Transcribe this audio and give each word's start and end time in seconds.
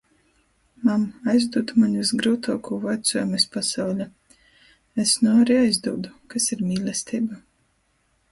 Mam, 0.85 1.01
aizdūt 1.33 1.73
maņ 1.81 1.91
vysgryutuokū 1.97 2.79
vaicuojumu 2.85 3.37
iz 3.41 3.45
pasauļa! 3.57 4.07
Es 5.05 5.13
nu 5.25 5.33
ari 5.45 5.57
aizdūdu: 5.65 6.15
"Kas 6.35 6.49
ir 6.57 6.67
mīlesteiba?" 6.71 7.39